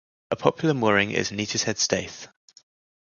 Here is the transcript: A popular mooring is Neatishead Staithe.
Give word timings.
A 0.31 0.35
popular 0.35 0.73
mooring 0.73 1.11
is 1.11 1.29
Neatishead 1.29 1.77
Staithe. 1.77 2.25